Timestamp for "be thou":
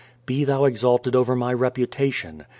0.25-0.65